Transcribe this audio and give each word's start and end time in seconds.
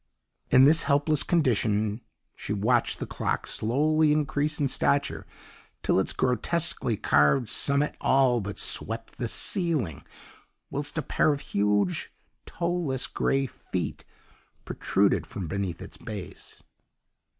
"In 0.49 0.63
this 0.63 0.81
helpless 0.89 1.21
condition 1.21 2.01
she 2.35 2.53
watched 2.53 2.97
the 2.97 3.05
clock 3.05 3.45
slowly 3.45 4.11
increase 4.11 4.59
in 4.59 4.67
stature 4.67 5.27
till 5.83 5.99
its 5.99 6.11
grotesquely 6.11 6.97
carved 6.97 7.51
summit 7.51 7.95
all 8.01 8.41
but 8.41 8.57
swept 8.57 9.19
the 9.19 9.27
ceiling, 9.27 10.03
whilst 10.71 10.97
a 10.97 11.03
pair 11.03 11.31
of 11.31 11.41
huge, 11.41 12.11
toeless, 12.47 13.05
grey 13.05 13.45
feet 13.45 14.03
protruded 14.65 15.27
from 15.27 15.47
beneath 15.47 15.83
its 15.83 15.97
base. 15.97 16.63